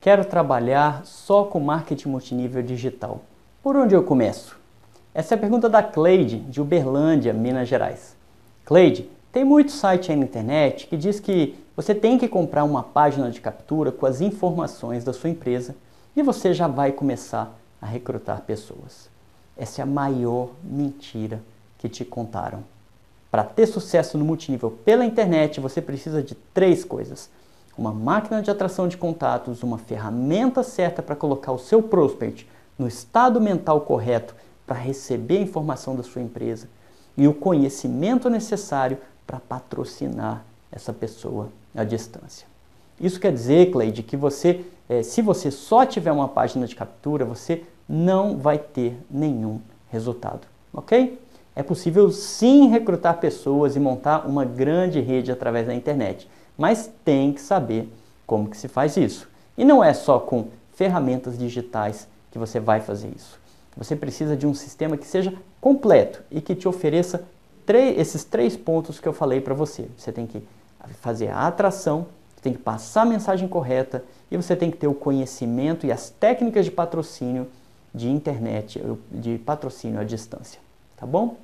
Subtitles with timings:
[0.00, 3.20] Quero trabalhar só com marketing multinível digital.
[3.60, 4.56] Por onde eu começo?
[5.12, 8.16] Essa é a pergunta da Cleide, de Uberlândia, Minas Gerais.
[8.64, 12.82] Cleide, tem muito site aí na internet que diz que você tem que comprar uma
[12.82, 15.74] página de captura com as informações da sua empresa
[16.14, 17.52] e você já vai começar
[17.82, 19.10] a recrutar pessoas.
[19.56, 21.42] Essa é a maior mentira
[21.76, 22.62] que te contaram.
[23.32, 27.28] Para ter sucesso no multinível pela internet, você precisa de três coisas:
[27.78, 32.46] uma máquina de atração de contatos, uma ferramenta certa para colocar o seu prospect
[32.76, 34.34] no estado mental correto
[34.66, 36.68] para receber a informação da sua empresa
[37.16, 42.46] e o conhecimento necessário para patrocinar essa pessoa à distância.
[43.00, 47.24] Isso quer dizer, Cleide, que você, eh, se você só tiver uma página de captura,
[47.24, 51.20] você não vai ter nenhum resultado, ok?
[51.54, 57.32] É possível sim recrutar pessoas e montar uma grande rede através da internet, mas tem
[57.32, 57.88] que saber
[58.26, 59.28] como que se faz isso.
[59.56, 63.38] E não é só com ferramentas digitais que você vai fazer isso.
[63.76, 67.24] Você precisa de um sistema que seja completo e que te ofereça
[67.96, 69.88] esses três pontos que eu falei para você.
[69.96, 70.42] Você tem que
[71.00, 74.88] fazer a atração, você tem que passar a mensagem correta e você tem que ter
[74.88, 77.46] o conhecimento e as técnicas de patrocínio
[77.94, 80.60] de internet, de patrocínio à distância.
[80.96, 81.36] Tá bom?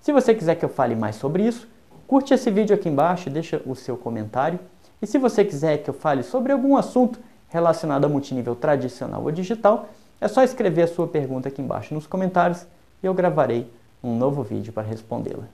[0.00, 1.68] Se você quiser que eu fale mais sobre isso,
[2.08, 4.58] curte esse vídeo aqui embaixo deixa o seu comentário.
[5.00, 9.30] E se você quiser que eu fale sobre algum assunto relacionado a multinível tradicional ou
[9.30, 12.66] digital, é só escrever a sua pergunta aqui embaixo nos comentários
[13.02, 13.70] e eu gravarei
[14.02, 15.44] um novo vídeo para respondê-la.